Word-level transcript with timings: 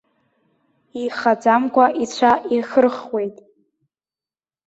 Ихаӡамкәа 1.03 1.85
ицәа 2.03 2.31
ихырхуеит. 2.55 3.37